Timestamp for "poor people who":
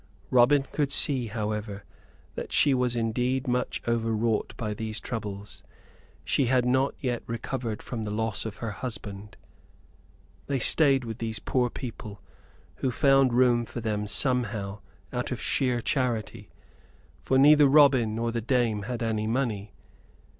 11.37-12.89